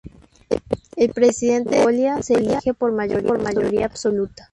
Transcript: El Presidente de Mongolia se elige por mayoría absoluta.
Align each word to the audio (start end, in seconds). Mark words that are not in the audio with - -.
El 0.95 1.13
Presidente 1.13 1.69
de 1.69 1.75
Mongolia 1.83 2.23
se 2.23 2.33
elige 2.33 2.73
por 2.73 2.91
mayoría 2.91 3.85
absoluta. 3.85 4.49